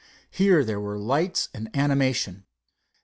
Here 0.31 0.63
there 0.65 0.79
were 0.79 0.97
lights 0.97 1.49
and 1.53 1.69
animation. 1.77 2.47